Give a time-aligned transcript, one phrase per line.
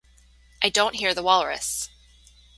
[0.63, 1.91] I don't hear the walrus!